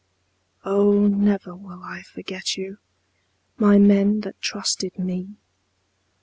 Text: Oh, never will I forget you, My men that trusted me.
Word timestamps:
Oh, 0.65 1.05
never 1.07 1.55
will 1.55 1.83
I 1.83 2.01
forget 2.01 2.57
you, 2.57 2.79
My 3.59 3.77
men 3.77 4.21
that 4.21 4.41
trusted 4.41 4.97
me. 4.97 5.35